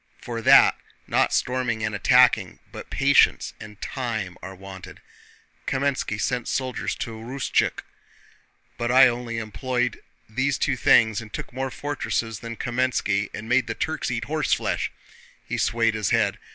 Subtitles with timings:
[0.19, 0.75] For that,
[1.05, 4.99] not storming and attacking but patience and time are wanted.
[5.67, 7.83] Kámenski sent soldiers to Rustchuk,
[8.79, 13.67] but I only employed these two things and took more fortresses than Kámenski and made
[13.67, 14.89] them Turks eat horseflesh!"
[15.45, 16.39] He swayed his head.